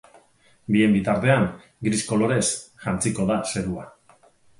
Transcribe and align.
Bien 0.75 0.95
bitartean, 0.95 1.45
gris 1.87 2.01
kolorez 2.13 2.47
jantziko 2.87 3.27
da 3.33 3.37
zerua. 3.55 3.85